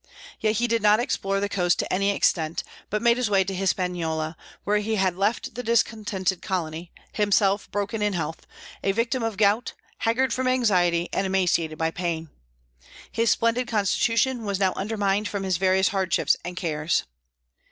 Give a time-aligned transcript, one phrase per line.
[0.39, 3.53] Yet he did not explore the coast to any extent, but made his way to
[3.53, 8.47] Hispaniola, where he had left the discontented colony, himself broken in health,
[8.83, 12.31] a victim of gout, haggard from anxiety, and emaciated by pain.
[13.11, 17.03] His splendid constitution was now undermined from his various hardships and cares.